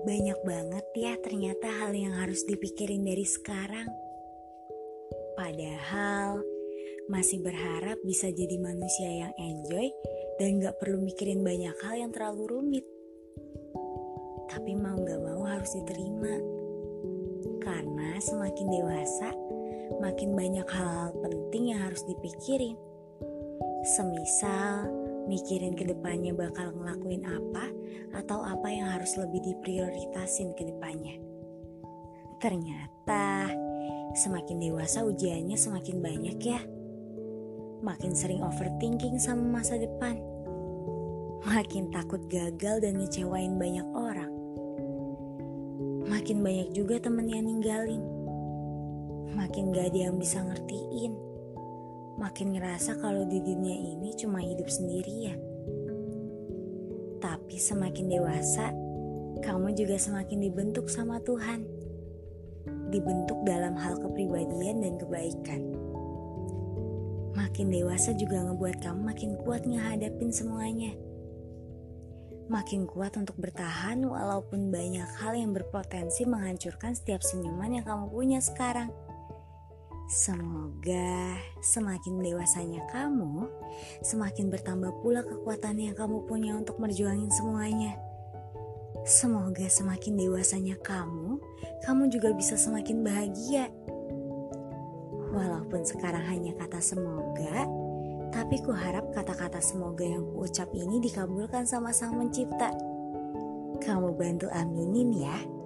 [0.00, 3.84] Banyak banget ya ternyata hal yang harus dipikirin dari sekarang.
[5.36, 6.40] Padahal
[7.12, 9.92] masih berharap bisa jadi manusia yang enjoy
[10.40, 12.86] dan gak perlu mikirin banyak hal yang terlalu rumit.
[14.48, 16.34] Tapi mau gak mau harus diterima.
[17.60, 19.36] Karena semakin dewasa,
[20.00, 22.78] makin banyak hal-hal penting yang harus dipikirin.
[23.84, 24.88] Semisal,
[25.28, 27.68] mikirin ke depannya bakal ngelakuin apa
[28.16, 31.20] atau apa yang harus lebih diprioritasin ke depannya.
[32.40, 33.52] Ternyata
[34.16, 36.60] semakin dewasa ujiannya semakin banyak ya.
[37.80, 40.16] Makin sering overthinking sama masa depan.
[41.44, 44.32] Makin takut gagal dan ngecewain banyak orang.
[46.04, 48.04] Makin banyak juga temen yang ninggalin.
[49.32, 51.29] Makin gak ada yang bisa ngertiin
[52.20, 55.40] makin ngerasa kalau di dunia ini cuma hidup sendirian.
[57.16, 58.68] Tapi semakin dewasa,
[59.40, 61.64] kamu juga semakin dibentuk sama Tuhan.
[62.92, 65.62] Dibentuk dalam hal kepribadian dan kebaikan.
[67.32, 70.92] Makin dewasa juga ngebuat kamu makin kuat ngehadapin semuanya.
[72.52, 78.42] Makin kuat untuk bertahan walaupun banyak hal yang berpotensi menghancurkan setiap senyuman yang kamu punya
[78.44, 78.92] sekarang.
[80.10, 83.46] Semoga semakin dewasanya kamu,
[84.02, 87.94] semakin bertambah pula kekuatan yang kamu punya untuk merjuangin semuanya.
[89.06, 91.38] Semoga semakin dewasanya kamu,
[91.86, 93.70] kamu juga bisa semakin bahagia.
[95.30, 97.70] Walaupun sekarang hanya kata semoga,
[98.34, 102.74] tapi ku harap kata-kata semoga yang kuucap ini dikabulkan sama Sang Mencipta.
[103.78, 105.59] Kamu bantu aminin ya.